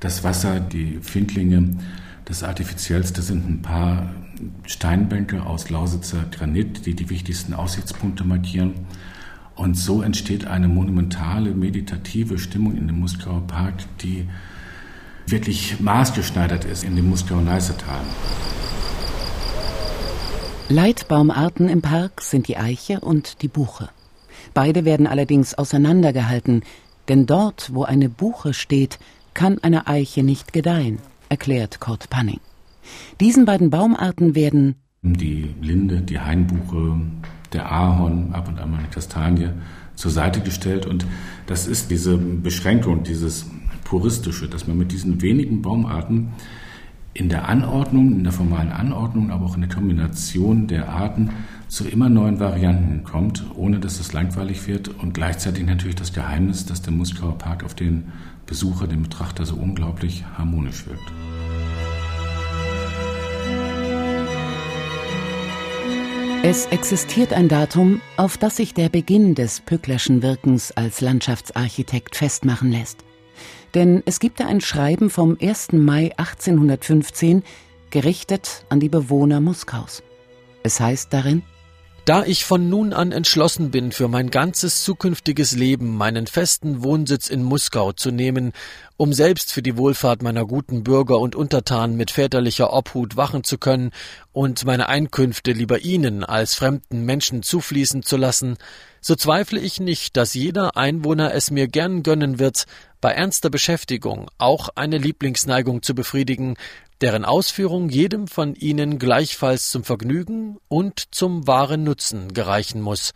das 0.00 0.24
Wasser, 0.24 0.60
die 0.60 0.98
Findlinge. 1.00 1.70
Das 2.24 2.42
Artifiziellste 2.42 3.22
sind 3.22 3.48
ein 3.48 3.62
paar 3.62 4.10
Steinbänke 4.66 5.44
aus 5.44 5.70
Lausitzer 5.70 6.24
Granit, 6.30 6.86
die 6.86 6.94
die 6.94 7.08
wichtigsten 7.08 7.54
Aussichtspunkte 7.54 8.24
markieren. 8.24 8.86
Und 9.54 9.76
so 9.76 10.02
entsteht 10.02 10.46
eine 10.46 10.68
monumentale, 10.68 11.54
meditative 11.54 12.38
Stimmung 12.38 12.76
in 12.76 12.86
dem 12.86 13.00
Muskauer 13.00 13.46
Park, 13.46 13.74
die 14.00 14.26
wirklich 15.26 15.78
maßgeschneidert 15.80 16.64
ist 16.64 16.84
in 16.84 16.96
dem 16.96 17.08
Muskauer 17.10 17.42
Neißetal. 17.42 18.00
Leitbaumarten 20.72 21.68
im 21.68 21.82
Park 21.82 22.22
sind 22.22 22.48
die 22.48 22.56
Eiche 22.56 23.00
und 23.00 23.42
die 23.42 23.48
Buche. 23.48 23.90
Beide 24.54 24.86
werden 24.86 25.06
allerdings 25.06 25.52
auseinandergehalten, 25.52 26.62
denn 27.08 27.26
dort, 27.26 27.74
wo 27.74 27.84
eine 27.84 28.08
Buche 28.08 28.54
steht, 28.54 28.98
kann 29.34 29.58
eine 29.58 29.86
Eiche 29.86 30.22
nicht 30.22 30.54
gedeihen, 30.54 30.98
erklärt 31.28 31.78
Kurt 31.78 32.08
Panning. 32.08 32.40
Diesen 33.20 33.44
beiden 33.44 33.68
Baumarten 33.68 34.34
werden 34.34 34.76
die 35.02 35.54
Linde, 35.60 36.00
die 36.00 36.20
Hainbuche, 36.20 36.96
der 37.52 37.70
Ahorn, 37.70 38.32
ab 38.32 38.48
und 38.48 38.58
an 38.58 38.70
mal 38.70 38.78
eine 38.78 38.88
Kastanie 38.88 39.50
zur 39.94 40.10
Seite 40.10 40.40
gestellt. 40.40 40.86
Und 40.86 41.04
das 41.46 41.66
ist 41.66 41.90
diese 41.90 42.16
Beschränkung, 42.16 43.02
dieses 43.02 43.44
Puristische, 43.84 44.48
dass 44.48 44.66
man 44.66 44.78
mit 44.78 44.90
diesen 44.90 45.20
wenigen 45.20 45.60
Baumarten 45.60 46.32
in 47.14 47.28
der 47.28 47.48
Anordnung, 47.48 48.12
in 48.12 48.24
der 48.24 48.32
formalen 48.32 48.72
Anordnung, 48.72 49.30
aber 49.30 49.46
auch 49.46 49.54
in 49.54 49.62
der 49.62 49.70
Kombination 49.70 50.66
der 50.66 50.88
Arten 50.88 51.30
zu 51.68 51.86
immer 51.86 52.08
neuen 52.08 52.40
Varianten 52.40 53.04
kommt, 53.04 53.44
ohne 53.54 53.80
dass 53.80 54.00
es 54.00 54.12
langweilig 54.12 54.66
wird 54.66 54.88
und 54.88 55.12
gleichzeitig 55.12 55.64
natürlich 55.66 55.96
das 55.96 56.12
Geheimnis, 56.12 56.66
dass 56.66 56.82
der 56.82 56.92
Muskauer 56.92 57.36
Park 57.38 57.64
auf 57.64 57.74
den 57.74 58.12
Besucher, 58.46 58.86
den 58.86 59.02
Betrachter 59.02 59.44
so 59.44 59.56
unglaublich 59.56 60.24
harmonisch 60.36 60.86
wirkt. 60.86 61.12
Es 66.44 66.66
existiert 66.66 67.32
ein 67.32 67.48
Datum, 67.48 68.00
auf 68.16 68.36
das 68.36 68.56
sich 68.56 68.74
der 68.74 68.88
Beginn 68.88 69.36
des 69.36 69.60
Pücklerschen 69.60 70.22
Wirkens 70.22 70.72
als 70.72 71.00
Landschaftsarchitekt 71.00 72.16
festmachen 72.16 72.72
lässt. 72.72 73.04
Denn 73.74 74.02
es 74.06 74.20
gibt 74.20 74.40
da 74.40 74.46
ein 74.46 74.60
Schreiben 74.60 75.10
vom 75.10 75.36
1. 75.40 75.72
Mai 75.72 76.12
1815, 76.16 77.42
gerichtet 77.90 78.64
an 78.68 78.80
die 78.80 78.88
Bewohner 78.88 79.40
Muskaus. 79.40 80.02
Es 80.62 80.80
heißt 80.80 81.12
darin, 81.12 81.42
da 82.04 82.24
ich 82.24 82.44
von 82.44 82.68
nun 82.68 82.92
an 82.92 83.12
entschlossen 83.12 83.70
bin, 83.70 83.92
für 83.92 84.08
mein 84.08 84.30
ganzes 84.30 84.82
zukünftiges 84.82 85.52
Leben 85.52 85.96
meinen 85.96 86.26
festen 86.26 86.82
Wohnsitz 86.82 87.28
in 87.28 87.44
Muskau 87.44 87.92
zu 87.92 88.10
nehmen, 88.10 88.52
um 88.96 89.12
selbst 89.12 89.52
für 89.52 89.62
die 89.62 89.76
Wohlfahrt 89.76 90.20
meiner 90.20 90.44
guten 90.44 90.82
Bürger 90.82 91.20
und 91.20 91.36
Untertanen 91.36 91.96
mit 91.96 92.10
väterlicher 92.10 92.72
Obhut 92.72 93.16
wachen 93.16 93.44
zu 93.44 93.56
können 93.56 93.92
und 94.32 94.64
meine 94.64 94.88
Einkünfte 94.88 95.52
lieber 95.52 95.84
ihnen 95.84 96.24
als 96.24 96.56
fremden 96.56 97.04
Menschen 97.04 97.44
zufließen 97.44 98.02
zu 98.02 98.16
lassen, 98.16 98.56
so 99.00 99.14
zweifle 99.14 99.60
ich 99.60 99.78
nicht, 99.78 100.16
dass 100.16 100.34
jeder 100.34 100.76
Einwohner 100.76 101.32
es 101.34 101.52
mir 101.52 101.68
gern 101.68 102.02
gönnen 102.02 102.40
wird, 102.40 102.66
bei 103.02 103.12
ernster 103.12 103.50
Beschäftigung 103.50 104.30
auch 104.38 104.70
eine 104.76 104.96
Lieblingsneigung 104.96 105.82
zu 105.82 105.94
befriedigen, 105.94 106.56
deren 107.02 107.26
Ausführung 107.26 107.90
jedem 107.90 108.28
von 108.28 108.54
ihnen 108.54 108.98
gleichfalls 108.98 109.68
zum 109.68 109.84
Vergnügen 109.84 110.56
und 110.68 111.14
zum 111.14 111.46
wahren 111.46 111.82
Nutzen 111.82 112.32
gereichen 112.32 112.80
muss. 112.80 113.12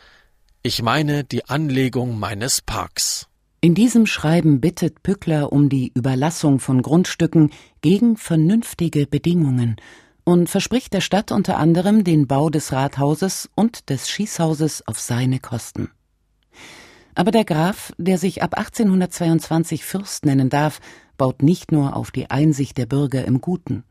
Ich 0.63 0.83
meine 0.83 1.25
die 1.25 1.47
Anlegung 1.47 2.19
meines 2.19 2.61
Parks. 2.61 3.29
In 3.61 3.75
diesem 3.75 4.07
Schreiben 4.07 4.61
bittet 4.61 5.03
Pückler 5.03 5.53
um 5.53 5.69
die 5.69 5.93
Überlassung 5.95 6.59
von 6.59 6.83
Grundstücken 6.83 7.53
gegen 7.81 8.17
vernünftige 8.17 9.07
Bedingungen 9.07 9.77
und 10.25 10.51
verspricht 10.51 10.93
der 10.93 11.01
Stadt 11.01 11.31
unter 11.31 11.57
anderem 11.59 12.03
den 12.03 12.27
Bau 12.27 12.51
des 12.51 12.73
Rathauses 12.73 13.49
und 13.55 13.89
des 13.89 14.11
Schießhauses 14.11 14.87
auf 14.89 14.99
seine 14.99 15.39
Kosten. 15.39 15.91
Aber 17.17 17.31
der 17.31 17.47
Graf, 17.47 17.95
der 17.97 18.19
sich 18.19 18.43
ab 18.43 18.59
1822 18.59 19.85
Fürst 19.87 20.27
nennen 20.27 20.51
darf, 20.51 20.81
baut 21.17 21.43
nicht 21.43 21.73
nur 21.73 21.97
auf 21.97 22.11
die 22.11 22.31
Einsicht 22.31 22.77
der 22.77 22.85
Bürger 22.85 23.25
im 23.25 23.41
Guten. 23.41 23.85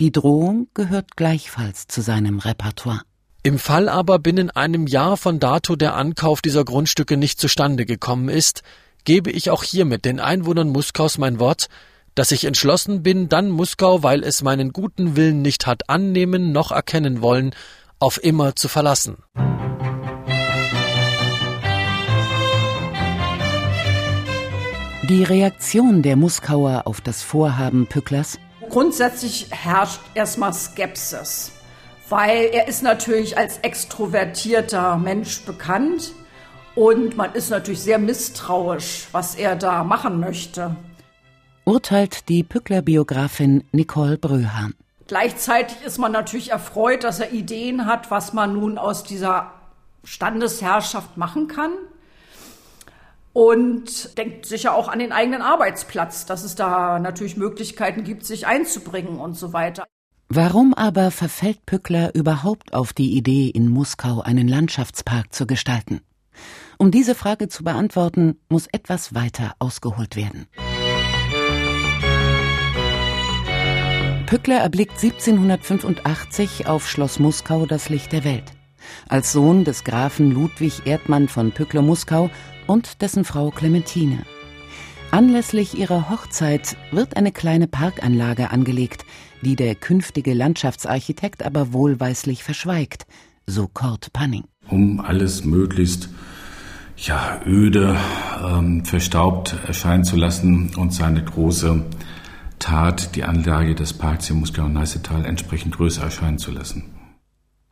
Die 0.00 0.10
Drohung 0.10 0.68
gehört 0.72 1.14
gleichfalls 1.14 1.86
zu 1.88 2.00
seinem 2.00 2.38
Repertoire. 2.38 3.02
Im 3.42 3.58
Fall 3.58 3.90
aber 3.90 4.18
binnen 4.18 4.50
einem 4.50 4.86
Jahr 4.86 5.18
von 5.18 5.40
dato 5.40 5.76
der 5.76 5.94
Ankauf 5.94 6.40
dieser 6.40 6.64
Grundstücke 6.64 7.18
nicht 7.18 7.38
zustande 7.38 7.84
gekommen 7.84 8.30
ist, 8.30 8.62
gebe 9.04 9.30
ich 9.30 9.50
auch 9.50 9.62
hiermit 9.62 10.06
den 10.06 10.18
Einwohnern 10.18 10.70
Muskaus 10.70 11.18
mein 11.18 11.38
Wort, 11.38 11.66
dass 12.14 12.32
ich 12.32 12.46
entschlossen 12.46 13.02
bin, 13.02 13.28
dann 13.28 13.50
Muskau, 13.50 14.02
weil 14.02 14.24
es 14.24 14.42
meinen 14.42 14.72
guten 14.72 15.16
Willen 15.16 15.42
nicht 15.42 15.66
hat 15.66 15.90
annehmen 15.90 16.52
noch 16.52 16.72
erkennen 16.72 17.20
wollen, 17.20 17.54
auf 17.98 18.22
immer 18.22 18.56
zu 18.56 18.68
verlassen. 18.68 19.18
Die 25.10 25.22
Reaktion 25.22 26.00
der 26.00 26.16
Muskauer 26.16 26.86
auf 26.86 27.02
das 27.02 27.22
Vorhaben 27.22 27.86
Pücklers? 27.86 28.38
Grundsätzlich 28.70 29.48
herrscht 29.50 30.00
erstmal 30.14 30.54
Skepsis, 30.54 31.52
weil 32.08 32.48
er 32.52 32.68
ist 32.68 32.82
natürlich 32.82 33.36
als 33.36 33.58
extrovertierter 33.58 34.96
Mensch 34.96 35.44
bekannt 35.44 36.12
und 36.74 37.18
man 37.18 37.34
ist 37.34 37.50
natürlich 37.50 37.82
sehr 37.82 37.98
misstrauisch, 37.98 39.08
was 39.12 39.34
er 39.34 39.56
da 39.56 39.84
machen 39.84 40.20
möchte. 40.20 40.74
Urteilt 41.66 42.30
die 42.30 42.42
Pückler-Biografin 42.42 43.64
Nicole 43.72 44.16
Bröhahn. 44.16 44.72
Gleichzeitig 45.06 45.76
ist 45.84 45.98
man 45.98 46.12
natürlich 46.12 46.50
erfreut, 46.50 47.04
dass 47.04 47.20
er 47.20 47.30
Ideen 47.30 47.84
hat, 47.84 48.10
was 48.10 48.32
man 48.32 48.54
nun 48.54 48.78
aus 48.78 49.04
dieser 49.04 49.50
Standesherrschaft 50.02 51.18
machen 51.18 51.46
kann 51.46 51.72
und 53.34 54.16
denkt 54.16 54.46
sicher 54.46 54.74
auch 54.74 54.88
an 54.88 55.00
den 55.00 55.12
eigenen 55.12 55.42
Arbeitsplatz, 55.42 56.24
dass 56.24 56.44
es 56.44 56.54
da 56.54 56.98
natürlich 56.98 57.36
Möglichkeiten 57.36 58.04
gibt, 58.04 58.24
sich 58.24 58.46
einzubringen 58.46 59.18
und 59.18 59.34
so 59.36 59.52
weiter. 59.52 59.84
Warum 60.28 60.72
aber 60.72 61.10
verfällt 61.10 61.66
Pückler 61.66 62.14
überhaupt 62.14 62.72
auf 62.72 62.94
die 62.94 63.14
Idee, 63.16 63.48
in 63.48 63.68
Muskau 63.68 64.20
einen 64.22 64.48
Landschaftspark 64.48 65.34
zu 65.34 65.46
gestalten? 65.46 66.00
Um 66.78 66.90
diese 66.90 67.14
Frage 67.14 67.48
zu 67.48 67.64
beantworten, 67.64 68.38
muss 68.48 68.66
etwas 68.72 69.14
weiter 69.14 69.54
ausgeholt 69.58 70.16
werden. 70.16 70.46
Pückler 74.26 74.56
erblickt 74.56 74.92
1785 74.92 76.66
auf 76.66 76.88
Schloss 76.88 77.18
Muskau 77.18 77.66
das 77.66 77.88
Licht 77.88 78.12
der 78.12 78.24
Welt. 78.24 78.44
Als 79.08 79.32
Sohn 79.32 79.64
des 79.64 79.84
Grafen 79.84 80.30
Ludwig 80.30 80.86
Erdmann 80.86 81.28
von 81.28 81.52
Pückler-Muskau 81.52 82.30
und 82.66 83.02
dessen 83.02 83.24
Frau 83.24 83.50
Clementine. 83.50 84.24
Anlässlich 85.10 85.78
ihrer 85.78 86.10
Hochzeit 86.10 86.76
wird 86.90 87.16
eine 87.16 87.30
kleine 87.30 87.68
Parkanlage 87.68 88.50
angelegt, 88.50 89.04
die 89.42 89.56
der 89.56 89.74
künftige 89.74 90.34
Landschaftsarchitekt 90.34 91.44
aber 91.44 91.72
wohlweislich 91.72 92.42
verschweigt, 92.42 93.06
so 93.46 93.68
Kurt 93.68 94.12
Panning. 94.12 94.44
Um 94.68 95.00
alles 95.00 95.44
möglichst 95.44 96.08
ja, 96.96 97.40
öde, 97.44 97.96
ähm, 98.42 98.84
verstaubt 98.84 99.56
erscheinen 99.66 100.04
zu 100.04 100.16
lassen 100.16 100.74
und 100.76 100.92
seine 100.92 101.22
große 101.24 101.84
Tat, 102.58 103.14
die 103.14 103.24
Anlage 103.24 103.74
des 103.74 103.92
Parks 103.92 104.30
im 104.30 104.40
Muskau 104.40 104.64
und 104.64 104.72
Neißetal, 104.72 105.26
entsprechend 105.26 105.76
größer 105.76 106.02
erscheinen 106.02 106.38
zu 106.38 106.50
lassen. 106.50 106.84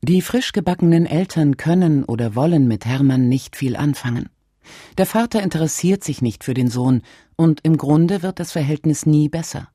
Die 0.02 0.20
frisch 0.20 0.52
gebackenen 0.52 1.06
Eltern 1.06 1.56
können 1.56 2.04
oder 2.04 2.34
wollen 2.34 2.66
mit 2.66 2.84
Hermann 2.84 3.28
nicht 3.28 3.56
viel 3.56 3.76
anfangen. 3.76 4.28
Der 4.98 5.06
Vater 5.06 5.42
interessiert 5.42 6.04
sich 6.04 6.22
nicht 6.22 6.44
für 6.44 6.54
den 6.54 6.68
Sohn, 6.68 7.02
und 7.36 7.60
im 7.62 7.76
Grunde 7.76 8.22
wird 8.22 8.40
das 8.40 8.52
Verhältnis 8.52 9.06
nie 9.06 9.28
besser. 9.28 9.68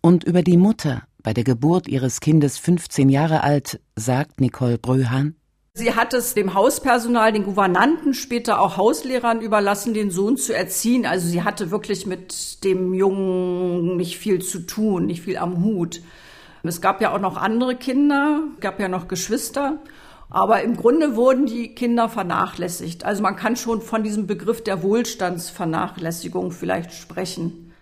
Und 0.00 0.24
über 0.24 0.42
die 0.42 0.56
Mutter, 0.56 1.02
bei 1.22 1.32
der 1.32 1.44
Geburt 1.44 1.88
ihres 1.88 2.20
Kindes 2.20 2.58
15 2.58 3.08
Jahre 3.08 3.42
alt, 3.42 3.80
sagt 3.96 4.40
Nicole 4.40 4.78
Bröhan, 4.78 5.34
Sie 5.78 5.94
hat 5.94 6.12
es 6.12 6.34
dem 6.34 6.54
Hauspersonal, 6.54 7.32
den 7.32 7.44
Gouvernanten, 7.44 8.12
später 8.12 8.60
auch 8.60 8.76
Hauslehrern 8.76 9.40
überlassen, 9.40 9.94
den 9.94 10.10
Sohn 10.10 10.36
zu 10.36 10.52
erziehen. 10.52 11.06
Also 11.06 11.28
sie 11.28 11.44
hatte 11.44 11.70
wirklich 11.70 12.04
mit 12.04 12.64
dem 12.64 12.94
Jungen 12.94 13.96
nicht 13.96 14.18
viel 14.18 14.40
zu 14.40 14.66
tun, 14.66 15.06
nicht 15.06 15.22
viel 15.22 15.36
am 15.36 15.62
Hut. 15.62 16.00
Es 16.64 16.80
gab 16.80 17.00
ja 17.00 17.14
auch 17.14 17.20
noch 17.20 17.36
andere 17.36 17.76
Kinder, 17.76 18.42
gab 18.58 18.80
ja 18.80 18.88
noch 18.88 19.06
Geschwister. 19.06 19.78
Aber 20.30 20.62
im 20.62 20.76
Grunde 20.76 21.16
wurden 21.16 21.46
die 21.46 21.74
Kinder 21.74 22.08
vernachlässigt. 22.08 23.04
Also 23.04 23.22
man 23.22 23.36
kann 23.36 23.56
schon 23.56 23.80
von 23.80 24.02
diesem 24.02 24.26
Begriff 24.26 24.62
der 24.62 24.82
Wohlstandsvernachlässigung 24.82 26.50
vielleicht 26.50 26.92
sprechen. 26.92 27.72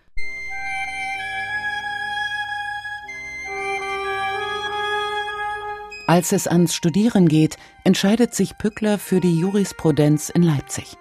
Als 6.08 6.30
es 6.30 6.46
ans 6.46 6.72
Studieren 6.72 7.26
geht, 7.26 7.56
entscheidet 7.82 8.32
sich 8.32 8.56
Pückler 8.58 8.96
für 8.98 9.18
die 9.18 9.40
Jurisprudenz 9.40 10.28
in 10.28 10.44
Leipzig. 10.44 10.96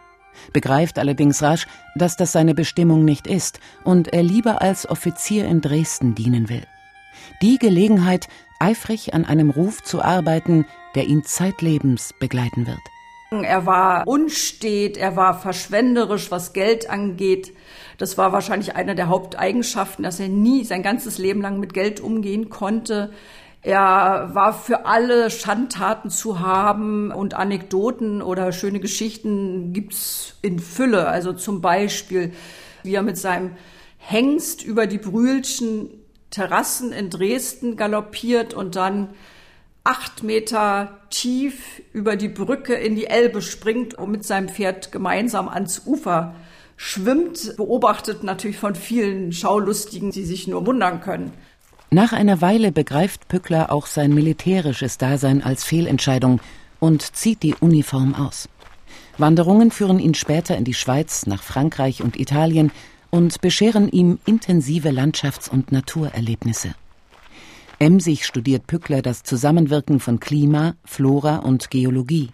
Begreift 0.52 0.98
allerdings 0.98 1.44
rasch, 1.44 1.68
dass 1.96 2.18
das 2.18 2.32
seine 2.32 2.56
Bestimmung 2.56 3.06
nicht 3.06 3.28
ist 3.28 3.60
und 3.84 4.14
er 4.14 4.24
lieber 4.24 4.64
als 4.64 4.90
Offizier 4.90 5.46
in 5.46 5.62
Dresden 5.62 6.16
dienen 6.16 6.50
will. 6.50 6.64
Die 7.44 7.60
Gelegenheit, 7.60 8.28
eifrig 8.60 9.14
an 9.14 9.26
einem 9.26 9.52
Ruf 9.52 9.84
zu 9.84 10.02
arbeiten, 10.02 10.66
der 10.96 11.08
ihn 11.08 11.24
zeitlebens 11.24 12.14
begleiten 12.20 12.68
wird. 12.68 12.80
Er 13.32 13.66
war 13.66 14.08
unstet, 14.08 14.98
er 14.98 15.16
war 15.16 15.40
verschwenderisch, 15.40 16.32
was 16.32 16.54
Geld 16.54 16.90
angeht. 16.90 17.54
Das 17.98 18.18
war 18.18 18.32
wahrscheinlich 18.32 18.76
eine 18.76 18.96
der 18.96 19.10
Haupteigenschaften, 19.10 20.04
dass 20.04 20.20
er 20.20 20.30
nie 20.30 20.64
sein 20.64 20.84
ganzes 20.84 21.18
Leben 21.18 21.42
lang 21.42 21.60
mit 21.60 21.74
Geld 21.74 22.00
umgehen 22.00 22.50
konnte. 22.50 23.12
Er 23.62 24.30
war 24.34 24.54
für 24.54 24.86
alle 24.86 25.32
Schandtaten 25.32 26.12
zu 26.12 26.40
haben 26.40 27.12
und 27.12 27.34
Anekdoten 27.34 28.22
oder 28.22 28.52
schöne 28.52 28.80
Geschichten 28.80 29.74
gibt's 29.74 30.36
in 30.44 30.60
Fülle. 30.60 31.08
Also 31.08 31.34
zum 31.34 31.62
Beispiel, 31.62 32.32
wie 32.84 32.94
er 32.94 33.02
mit 33.02 33.18
seinem 33.18 33.54
Hengst 33.98 34.64
über 34.64 34.86
die 34.86 35.00
Brühlschen 35.00 35.90
Terrassen 36.30 36.92
in 36.92 37.10
Dresden 37.10 37.76
galoppiert 37.76 38.54
und 38.54 38.76
dann 38.76 39.10
acht 39.86 40.24
Meter 40.24 41.00
tief 41.12 41.82
über 41.94 42.18
die 42.18 42.28
Brücke 42.28 42.74
in 42.74 42.96
die 42.96 43.08
Elbe 43.08 43.42
springt 43.42 43.94
und 43.94 44.12
mit 44.12 44.26
seinem 44.26 44.50
Pferd 44.50 44.92
gemeinsam 44.92 45.48
ans 45.48 45.84
Ufer 45.86 46.36
schwimmt, 46.76 47.56
beobachtet 47.56 48.24
natürlich 48.24 48.58
von 48.58 48.76
vielen 48.76 49.32
Schaulustigen, 49.32 50.12
die 50.12 50.26
sich 50.26 50.48
nur 50.48 50.66
wundern 50.66 51.00
können. 51.02 51.32
Nach 51.92 52.12
einer 52.12 52.42
Weile 52.42 52.72
begreift 52.72 53.28
Pückler 53.28 53.72
auch 53.72 53.86
sein 53.86 54.14
militärisches 54.14 54.98
Dasein 54.98 55.44
als 55.44 55.64
Fehlentscheidung 55.64 56.42
und 56.80 57.16
zieht 57.16 57.44
die 57.44 57.56
Uniform 57.56 58.16
aus. 58.16 58.50
Wanderungen 59.18 59.72
führen 59.72 60.00
ihn 60.00 60.16
später 60.16 60.58
in 60.58 60.66
die 60.66 60.74
Schweiz, 60.74 61.26
nach 61.28 61.44
Frankreich 61.44 62.02
und 62.02 62.20
Italien, 62.20 62.72
und 63.12 63.40
bescheren 63.40 63.88
ihm 63.88 64.20
intensive 64.26 64.90
Landschafts- 64.90 65.50
und 65.50 65.72
Naturerlebnisse. 65.72 66.74
Emsig 67.80 68.26
studiert 68.26 68.68
Pückler 68.68 69.02
das 69.02 69.24
Zusammenwirken 69.24 70.00
von 70.00 70.20
Klima, 70.20 70.76
Flora 70.84 71.38
und 71.38 71.70
Geologie. 71.70 72.32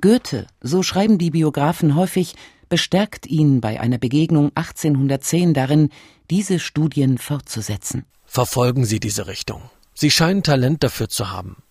Goethe, 0.00 0.46
so 0.60 0.82
schreiben 0.82 1.18
die 1.18 1.30
Biografen 1.30 1.94
häufig, 1.94 2.34
bestärkt 2.68 3.26
ihn 3.26 3.60
bei 3.60 3.80
einer 3.80 3.98
Begegnung 3.98 4.50
1810 4.54 5.54
darin, 5.54 5.90
diese 6.30 6.58
Studien 6.58 7.18
fortzusetzen. 7.18 8.04
Verfolgen 8.24 8.84
Sie 8.84 9.00
diese 9.00 9.26
Richtung. 9.26 9.62
Sie 9.94 10.10
scheinen 10.10 10.42
Talent 10.42 10.82
dafür 10.82 11.08
zu 11.08 11.30
haben. 11.30 11.62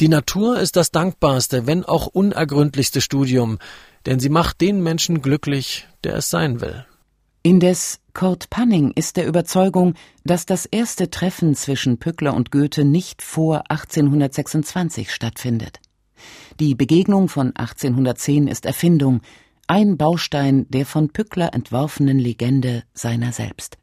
Die 0.00 0.08
Natur 0.08 0.60
ist 0.60 0.76
das 0.76 0.90
dankbarste, 0.90 1.66
wenn 1.66 1.84
auch 1.84 2.06
unergründlichste 2.06 3.00
Studium, 3.00 3.58
denn 4.06 4.20
sie 4.20 4.28
macht 4.28 4.60
den 4.60 4.82
Menschen 4.82 5.22
glücklich, 5.22 5.88
der 6.04 6.16
es 6.16 6.30
sein 6.30 6.60
will. 6.60 6.84
Indes 7.46 8.00
Kurt 8.14 8.48
Panning 8.48 8.92
ist 8.94 9.18
der 9.18 9.26
Überzeugung, 9.26 9.92
dass 10.24 10.46
das 10.46 10.64
erste 10.64 11.10
Treffen 11.10 11.54
zwischen 11.54 11.98
Pückler 11.98 12.32
und 12.32 12.50
Goethe 12.50 12.86
nicht 12.86 13.20
vor 13.20 13.70
1826 13.70 15.12
stattfindet. 15.12 15.80
Die 16.58 16.74
Begegnung 16.74 17.28
von 17.28 17.48
1810 17.54 18.48
ist 18.48 18.64
Erfindung, 18.64 19.20
ein 19.66 19.98
Baustein 19.98 20.64
der 20.70 20.86
von 20.86 21.10
Pückler 21.10 21.52
entworfenen 21.52 22.18
Legende 22.18 22.84
seiner 22.94 23.30
selbst. 23.30 23.76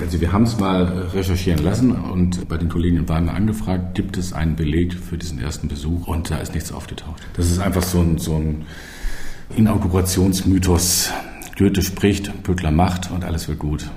Also 0.00 0.20
wir 0.20 0.32
haben 0.32 0.44
es 0.44 0.60
mal 0.60 0.84
recherchieren 1.12 1.64
lassen 1.64 1.90
und 1.90 2.48
bei 2.48 2.56
den 2.56 2.68
Kollegen 2.68 2.98
in 2.98 3.08
Weimar 3.08 3.34
angefragt, 3.34 3.96
gibt 3.96 4.16
es 4.16 4.32
einen 4.32 4.54
Beleg 4.54 4.94
für 4.94 5.18
diesen 5.18 5.40
ersten 5.40 5.66
Besuch 5.66 6.06
und 6.06 6.30
da 6.30 6.36
ist 6.36 6.54
nichts 6.54 6.70
aufgetaucht. 6.70 7.20
Das 7.34 7.50
ist 7.50 7.58
einfach 7.58 7.82
so 7.82 7.98
ein, 7.98 8.18
so 8.18 8.36
ein 8.36 8.64
Inaugurationsmythos. 9.56 11.10
Goethe 11.56 11.82
spricht, 11.82 12.42
Pückler 12.42 12.70
macht 12.70 13.10
und 13.10 13.24
alles 13.24 13.48
wird 13.48 13.58
gut. 13.58 13.90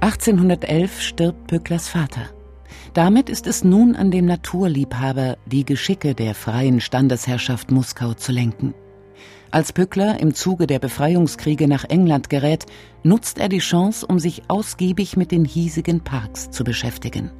(1811) 0.00 1.00
stirbt 1.00 1.46
Pücklers 1.46 1.88
Vater. 1.88 2.22
Damit 2.94 3.28
ist 3.28 3.46
es 3.46 3.64
nun 3.64 3.94
an 3.94 4.10
dem 4.10 4.26
Naturliebhaber, 4.26 5.36
die 5.46 5.64
Geschicke 5.64 6.14
der 6.14 6.34
freien 6.34 6.80
Standesherrschaft 6.80 7.70
Muskau 7.70 8.14
zu 8.14 8.32
lenken. 8.32 8.74
Als 9.50 9.72
Pückler 9.72 10.20
im 10.20 10.34
Zuge 10.34 10.66
der 10.66 10.78
Befreiungskriege 10.78 11.68
nach 11.68 11.84
England 11.84 12.28
gerät, 12.28 12.66
nutzt 13.02 13.38
er 13.38 13.48
die 13.48 13.58
Chance, 13.58 14.06
um 14.06 14.18
sich 14.18 14.42
ausgiebig 14.48 15.16
mit 15.16 15.32
den 15.32 15.44
hiesigen 15.44 16.00
Parks 16.00 16.50
zu 16.50 16.64
beschäftigen. 16.64 17.30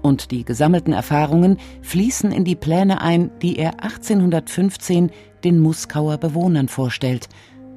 Und 0.00 0.30
die 0.30 0.44
gesammelten 0.44 0.92
Erfahrungen 0.92 1.58
fließen 1.82 2.32
in 2.32 2.44
die 2.44 2.56
Pläne 2.56 3.00
ein, 3.00 3.30
die 3.40 3.58
er 3.58 3.82
1815 3.82 5.10
den 5.44 5.58
Muskauer 5.58 6.18
Bewohnern 6.18 6.68
vorstellt, 6.68 7.28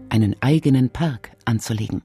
einen 0.10 0.36
eigenen 0.42 0.90
Park 0.90 1.32
anzulegen. 1.46 2.02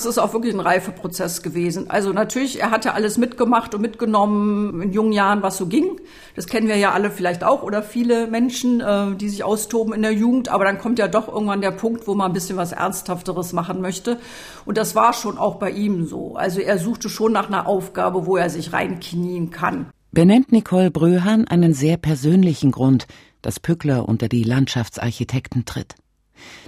Es 0.00 0.06
ist 0.06 0.16
auch 0.16 0.32
wirklich 0.32 0.54
ein 0.54 0.60
Reifeprozess 0.60 1.42
gewesen. 1.42 1.90
Also 1.90 2.14
natürlich, 2.14 2.58
er 2.58 2.70
hatte 2.70 2.94
alles 2.94 3.18
mitgemacht 3.18 3.74
und 3.74 3.82
mitgenommen 3.82 4.80
in 4.80 4.92
jungen 4.92 5.12
Jahren, 5.12 5.42
was 5.42 5.58
so 5.58 5.66
ging. 5.66 6.00
Das 6.34 6.46
kennen 6.46 6.68
wir 6.68 6.76
ja 6.76 6.92
alle 6.92 7.10
vielleicht 7.10 7.44
auch 7.44 7.62
oder 7.62 7.82
viele 7.82 8.26
Menschen, 8.26 8.80
äh, 8.80 9.14
die 9.16 9.28
sich 9.28 9.44
austoben 9.44 9.92
in 9.92 10.00
der 10.00 10.14
Jugend. 10.14 10.48
Aber 10.48 10.64
dann 10.64 10.78
kommt 10.78 10.98
ja 10.98 11.06
doch 11.06 11.28
irgendwann 11.28 11.60
der 11.60 11.72
Punkt, 11.72 12.08
wo 12.08 12.14
man 12.14 12.30
ein 12.30 12.32
bisschen 12.32 12.56
was 12.56 12.72
Ernsthafteres 12.72 13.52
machen 13.52 13.82
möchte. 13.82 14.18
Und 14.64 14.78
das 14.78 14.94
war 14.94 15.12
schon 15.12 15.36
auch 15.36 15.56
bei 15.56 15.70
ihm 15.70 16.06
so. 16.06 16.34
Also 16.34 16.60
er 16.60 16.78
suchte 16.78 17.10
schon 17.10 17.32
nach 17.32 17.48
einer 17.48 17.66
Aufgabe, 17.66 18.24
wo 18.24 18.38
er 18.38 18.48
sich 18.48 18.72
reinknien 18.72 19.50
kann. 19.50 19.90
Benennt 20.12 20.50
Nicole 20.50 20.90
Bröhan 20.90 21.46
einen 21.46 21.74
sehr 21.74 21.98
persönlichen 21.98 22.70
Grund, 22.70 23.06
dass 23.42 23.60
Pückler 23.60 24.08
unter 24.08 24.28
die 24.28 24.44
Landschaftsarchitekten 24.44 25.66
tritt. 25.66 25.94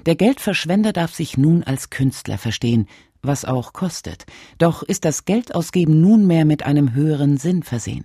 Der 0.04 0.16
Geldverschwender 0.16 0.92
darf 0.92 1.14
sich 1.14 1.38
nun 1.38 1.62
als 1.62 1.88
Künstler 1.88 2.36
verstehen, 2.36 2.88
was 3.22 3.44
auch 3.44 3.72
kostet, 3.72 4.26
doch 4.58 4.82
ist 4.82 5.04
das 5.04 5.24
Geldausgeben 5.24 6.00
nunmehr 6.00 6.44
mit 6.44 6.64
einem 6.64 6.92
höheren 6.92 7.36
Sinn 7.36 7.62
versehen. 7.62 8.04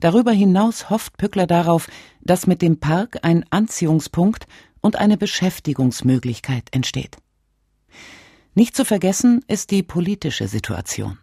Darüber 0.00 0.32
hinaus 0.32 0.90
hofft 0.90 1.16
Pückler 1.16 1.46
darauf, 1.46 1.88
dass 2.20 2.46
mit 2.46 2.60
dem 2.60 2.78
Park 2.78 3.18
ein 3.22 3.44
Anziehungspunkt 3.50 4.46
und 4.80 4.96
eine 4.96 5.16
Beschäftigungsmöglichkeit 5.16 6.68
entsteht. 6.72 7.16
Nicht 8.54 8.76
zu 8.76 8.84
vergessen 8.84 9.44
ist 9.48 9.70
die 9.70 9.82
politische 9.82 10.48
Situation. 10.48 11.18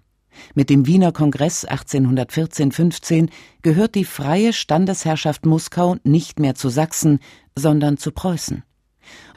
Mit 0.56 0.70
dem 0.70 0.88
Wiener 0.88 1.12
Kongress 1.12 1.68
1814-15 1.68 3.30
gehört 3.62 3.96
die 3.96 4.06
freie 4.06 4.54
Standesherrschaft 4.54 5.46
Muskau 5.46 5.98
nicht 6.04 6.40
mehr 6.40 6.56
zu 6.56 6.70
Sachsen, 6.70 7.20
sondern 7.56 7.98
zu 7.98 8.12
Preußen. 8.12 8.64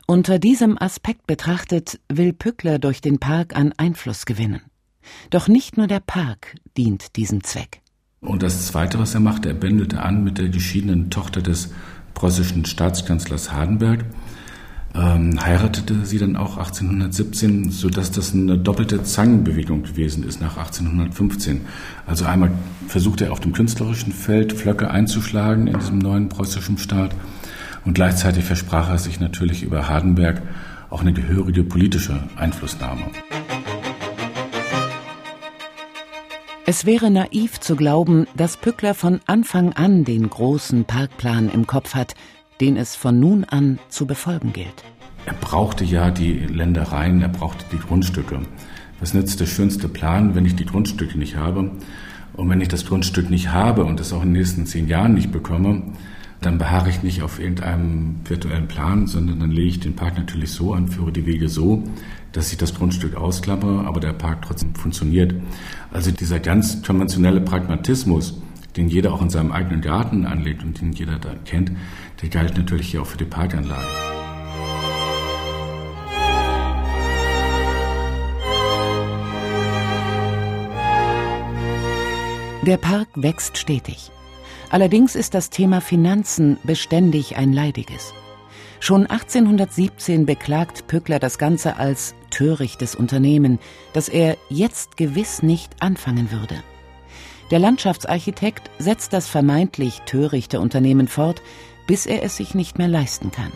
Unter 0.08 0.38
diesem 0.38 0.80
Aspekt 0.80 1.26
betrachtet 1.26 1.98
will 2.08 2.32
Pückler 2.32 2.78
durch 2.78 3.00
den 3.00 3.18
Park 3.18 3.56
an 3.56 3.74
Einfluss 3.76 4.24
gewinnen. 4.24 4.62
Doch 5.30 5.48
nicht 5.48 5.76
nur 5.76 5.88
der 5.88 5.98
Park 5.98 6.54
dient 6.76 7.16
diesem 7.16 7.42
Zweck. 7.42 7.80
Und 8.20 8.44
das 8.44 8.68
Zweite, 8.68 9.00
was 9.00 9.14
er 9.14 9.20
machte, 9.20 9.48
er 9.48 9.54
bändelte 9.54 10.00
an 10.00 10.22
mit 10.22 10.38
der 10.38 10.48
geschiedenen 10.48 11.10
Tochter 11.10 11.42
des 11.42 11.72
preußischen 12.14 12.66
Staatskanzlers 12.66 13.50
Hardenberg, 13.50 14.04
ähm, 14.94 15.44
heiratete 15.44 16.06
sie 16.06 16.18
dann 16.18 16.36
auch 16.36 16.56
1817, 16.56 17.72
sodass 17.72 18.12
das 18.12 18.32
eine 18.32 18.56
doppelte 18.56 19.02
Zangenbewegung 19.02 19.82
gewesen 19.82 20.22
ist 20.22 20.40
nach 20.40 20.56
1815. 20.56 21.62
Also 22.06 22.26
einmal 22.26 22.52
versuchte 22.86 23.24
er 23.24 23.32
auf 23.32 23.40
dem 23.40 23.52
künstlerischen 23.52 24.12
Feld 24.12 24.52
Flöcke 24.52 24.88
einzuschlagen 24.88 25.66
in 25.66 25.78
diesem 25.80 25.98
neuen 25.98 26.28
preußischen 26.28 26.78
Staat 26.78 27.10
und 27.86 27.94
gleichzeitig 27.94 28.44
versprach 28.44 28.90
er 28.90 28.98
sich 28.98 29.20
natürlich 29.20 29.62
über 29.62 29.88
Hardenberg 29.88 30.42
auch 30.90 31.00
eine 31.00 31.12
gehörige 31.12 31.64
politische 31.64 32.22
Einflussnahme. 32.36 33.02
Es 36.66 36.84
wäre 36.84 37.12
naiv 37.12 37.60
zu 37.60 37.76
glauben, 37.76 38.26
dass 38.36 38.56
Pückler 38.56 38.94
von 38.94 39.20
Anfang 39.26 39.72
an 39.72 40.04
den 40.04 40.28
großen 40.28 40.84
Parkplan 40.84 41.48
im 41.48 41.68
Kopf 41.68 41.94
hat, 41.94 42.14
den 42.60 42.76
es 42.76 42.96
von 42.96 43.20
nun 43.20 43.44
an 43.44 43.78
zu 43.88 44.06
befolgen 44.06 44.52
gilt. 44.52 44.84
Er 45.26 45.34
brauchte 45.34 45.84
ja 45.84 46.10
die 46.10 46.32
Ländereien, 46.32 47.22
er 47.22 47.28
brauchte 47.28 47.64
die 47.70 47.78
Grundstücke. 47.78 48.40
Was 48.98 49.14
nützt 49.14 49.38
der 49.38 49.46
schönste 49.46 49.88
Plan, 49.88 50.34
wenn 50.34 50.46
ich 50.46 50.56
die 50.56 50.66
Grundstücke 50.66 51.18
nicht 51.18 51.36
habe? 51.36 51.70
Und 52.32 52.50
wenn 52.50 52.60
ich 52.60 52.68
das 52.68 52.86
Grundstück 52.86 53.30
nicht 53.30 53.50
habe 53.52 53.84
und 53.84 54.00
es 54.00 54.12
auch 54.12 54.22
in 54.22 54.30
den 54.30 54.40
nächsten 54.40 54.66
zehn 54.66 54.88
Jahren 54.88 55.14
nicht 55.14 55.30
bekomme, 55.30 55.82
dann 56.40 56.58
beharre 56.58 56.90
ich 56.90 57.02
nicht 57.02 57.22
auf 57.22 57.40
irgendeinem 57.40 58.16
virtuellen 58.24 58.68
Plan, 58.68 59.06
sondern 59.06 59.40
dann 59.40 59.50
lege 59.50 59.68
ich 59.68 59.80
den 59.80 59.96
Park 59.96 60.16
natürlich 60.16 60.52
so 60.52 60.74
an, 60.74 60.88
führe 60.88 61.12
die 61.12 61.26
Wege 61.26 61.48
so, 61.48 61.84
dass 62.32 62.52
ich 62.52 62.58
das 62.58 62.74
Grundstück 62.74 63.16
ausklappe, 63.16 63.84
aber 63.86 64.00
der 64.00 64.12
Park 64.12 64.42
trotzdem 64.42 64.74
funktioniert. 64.74 65.34
Also 65.92 66.10
dieser 66.10 66.38
ganz 66.38 66.82
konventionelle 66.82 67.40
Pragmatismus, 67.40 68.40
den 68.76 68.88
jeder 68.88 69.14
auch 69.14 69.22
in 69.22 69.30
seinem 69.30 69.52
eigenen 69.52 69.80
Garten 69.80 70.26
anlegt 70.26 70.62
und 70.62 70.80
den 70.80 70.92
jeder 70.92 71.18
da 71.18 71.34
kennt, 71.44 71.72
der 72.20 72.28
galt 72.28 72.56
natürlich 72.56 72.90
hier 72.90 73.02
auch 73.02 73.06
für 73.06 73.18
die 73.18 73.24
Parkanlage. 73.24 73.86
Der 82.66 82.78
Park 82.78 83.06
wächst 83.14 83.58
stetig. 83.58 84.10
Allerdings 84.70 85.14
ist 85.14 85.34
das 85.34 85.50
Thema 85.50 85.80
Finanzen 85.80 86.58
beständig 86.64 87.36
ein 87.36 87.52
leidiges. 87.52 88.12
Schon 88.80 89.06
1817 89.06 90.26
beklagt 90.26 90.86
Pückler 90.86 91.18
das 91.18 91.38
Ganze 91.38 91.76
als 91.76 92.14
törichtes 92.30 92.94
Unternehmen, 92.94 93.58
das 93.92 94.08
er 94.08 94.36
jetzt 94.50 94.96
gewiss 94.96 95.42
nicht 95.42 95.72
anfangen 95.80 96.30
würde. 96.30 96.62
Der 97.50 97.58
Landschaftsarchitekt 97.60 98.70
setzt 98.78 99.12
das 99.12 99.28
vermeintlich 99.28 100.02
törichte 100.04 100.60
Unternehmen 100.60 101.08
fort, 101.08 101.42
bis 101.86 102.04
er 102.04 102.24
es 102.24 102.36
sich 102.36 102.54
nicht 102.54 102.76
mehr 102.76 102.88
leisten 102.88 103.30
kann. 103.30 103.52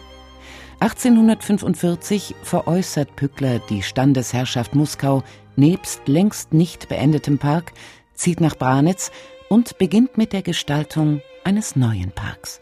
1845 0.79 2.37
veräußert 2.43 3.15
Pückler 3.17 3.59
die 3.59 3.83
Standesherrschaft 3.83 4.75
Muskau 4.75 5.23
nebst 5.57 6.07
längst 6.07 6.55
nicht 6.55 6.89
beendetem 6.89 7.39
Park, 7.39 7.73
zieht 8.15 8.41
nach 8.41 8.57
Branitz 8.57 9.11
und 9.51 9.77
beginnt 9.77 10.17
mit 10.17 10.33
der 10.33 10.41
Gestaltung 10.41 11.21
eines 11.45 11.77
neuen 11.77 12.13
Parks. 12.13 12.61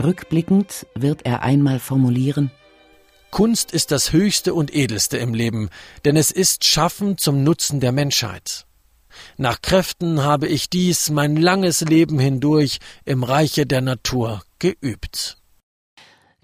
Rückblickend 0.00 0.86
wird 0.94 1.26
er 1.26 1.42
einmal 1.42 1.80
formulieren 1.80 2.52
Kunst 3.36 3.72
ist 3.72 3.90
das 3.90 4.12
Höchste 4.12 4.54
und 4.54 4.74
Edelste 4.74 5.18
im 5.18 5.34
Leben, 5.34 5.68
denn 6.06 6.16
es 6.16 6.30
ist 6.30 6.64
Schaffen 6.64 7.18
zum 7.18 7.42
Nutzen 7.42 7.80
der 7.80 7.92
Menschheit. 7.92 8.64
Nach 9.36 9.60
Kräften 9.60 10.22
habe 10.22 10.46
ich 10.46 10.70
dies 10.70 11.10
mein 11.10 11.36
langes 11.36 11.82
Leben 11.82 12.18
hindurch 12.18 12.78
im 13.04 13.24
Reiche 13.24 13.66
der 13.66 13.82
Natur 13.82 14.42
geübt. 14.58 15.35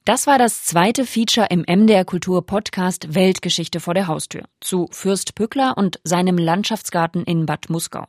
Das 0.04 0.26
war 0.26 0.36
das 0.36 0.64
zweite 0.64 1.06
Feature 1.06 1.46
im 1.48 1.60
MDR 1.60 2.04
Kultur 2.04 2.44
Podcast 2.44 3.14
Weltgeschichte 3.14 3.78
vor 3.78 3.94
der 3.94 4.08
Haustür 4.08 4.42
zu 4.60 4.88
Fürst 4.90 5.36
Pückler 5.36 5.74
und 5.76 6.00
seinem 6.02 6.38
Landschaftsgarten 6.38 7.22
in 7.22 7.46
Bad 7.46 7.70
Muskau. 7.70 8.06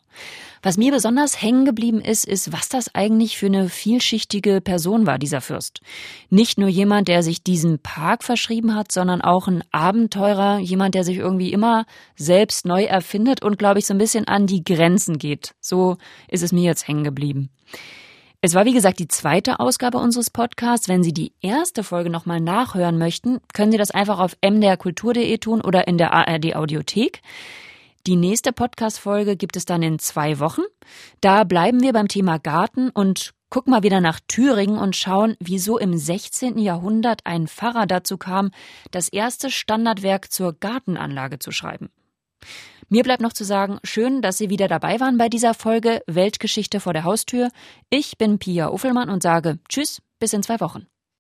Was 0.64 0.78
mir 0.78 0.92
besonders 0.92 1.40
hängen 1.40 1.66
geblieben 1.66 2.02
ist, 2.02 2.26
ist, 2.26 2.52
was 2.52 2.68
das 2.68 2.96
eigentlich 2.96 3.38
für 3.38 3.46
eine 3.46 3.70
vielschichtige 3.70 4.60
Person 4.60 5.06
war, 5.06 5.20
dieser 5.20 5.40
Fürst. 5.40 5.82
Nicht 6.32 6.58
nur 6.58 6.68
jemand, 6.68 7.10
der 7.10 7.22
sich 7.22 7.44
diesem 7.44 7.78
Park 7.78 8.24
verschrieben 8.24 8.74
hat, 8.74 8.92
sondern 8.92 9.22
auch 9.22 9.48
ein 9.48 9.64
Abenteurer, 9.72 10.58
jemand, 10.58 10.96
der 10.96 11.04
sich 11.04 11.18
irgendwie 11.18 11.54
immer 11.54 11.86
selbst 12.16 12.66
neu 12.66 12.86
erfindet 12.86 13.44
und, 13.44 13.60
glaube 13.60 13.78
ich, 13.78 13.86
so 13.86 13.94
ein 13.94 14.00
bisschen 14.00 14.28
an 14.28 14.48
die 14.48 14.64
Grenzen 14.64 15.20
geht. 15.20 15.54
So 15.62 15.98
ist 16.28 16.42
es 16.42 16.52
mir 16.52 16.64
jetzt 16.64 16.88
hängen 16.88 17.04
geblieben. 17.04 17.52
Es 18.46 18.56
war 18.56 18.66
wie 18.66 18.74
gesagt 18.74 19.00
die 19.00 19.08
zweite 19.08 19.62
Ausgabe 19.62 20.00
unseres 20.00 20.30
Podcasts. 20.30 20.90
Wenn 20.90 21.02
Sie 21.02 21.14
die 21.14 21.32
erste 21.40 21.82
Folge 21.82 22.10
nochmal 22.10 22.42
nachhören 22.42 22.98
möchten, 22.98 23.40
können 23.54 23.72
Sie 23.72 23.78
das 23.78 23.92
einfach 23.92 24.20
auf 24.20 24.36
mdrkultur.de 24.42 25.38
tun 25.38 25.62
oder 25.62 25.88
in 25.88 25.98
der 25.98 26.12
ARD 26.12 26.54
Audiothek. 26.54 27.22
Die 28.06 28.18
nächste 28.18 28.52
Podcast-Folge 28.52 29.38
gibt 29.38 29.56
es 29.56 29.64
dann 29.64 29.82
in 29.82 29.98
zwei 29.98 30.40
Wochen. 30.40 30.64
Da 31.22 31.46
bleiben 31.46 31.82
wir 31.82 31.94
beim 31.94 32.10
Thema 32.10 32.38
Garten 32.38 32.90
und 32.90 33.34
gucken 33.50 33.72
mal 33.72 33.84
wieder 33.84 34.02
nach 34.02 34.20
Thüringen 34.28 34.78
und 34.78 34.98
schauen, 34.98 35.38
wieso 35.40 35.78
im 35.78 35.98
16. 35.98 36.58
Jahrhundert 36.58 37.22
ein 37.26 37.48
Pfarrer 37.48 37.86
dazu 37.86 38.18
kam, 38.18 38.52
das 38.92 39.08
erste 39.08 39.52
Standardwerk 39.52 40.34
zur 40.34 40.52
Gartenanlage 40.52 41.40
zu 41.40 41.52
schreiben. 41.52 41.92
Mir 42.94 43.02
bleibt 43.02 43.24
noch 43.24 43.34
zu 43.34 43.44
sagen, 43.44 43.80
schön, 43.84 44.22
dass 44.22 44.38
Sie 44.38 44.52
wieder 44.52 44.68
dabei 44.68 45.00
waren 45.00 45.18
bei 45.18 45.28
dieser 45.28 45.56
Folge 45.56 46.04
Weltgeschichte 46.06 46.80
vor 46.80 46.94
der 46.94 47.06
Haustür. 47.06 47.50
Ich 47.90 48.20
bin 48.20 48.38
Pia 48.38 48.70
Uffelmann 48.70 49.10
und 49.10 49.24
sage 49.24 49.58
Tschüss, 49.68 50.04
bis 50.20 50.32
in 50.32 50.44
zwei 50.44 50.60
Wochen. 50.60 50.86